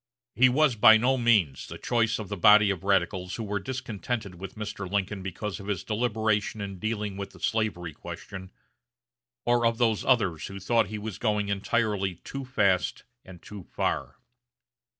[0.33, 4.33] He was by no means the choice of the body of radicals who were discontented
[4.33, 4.89] with Mr.
[4.91, 8.49] Lincoln because of his deliberation in dealing with the slavery question,
[9.45, 14.15] or of those others who thought he was going entirely too fast and too far.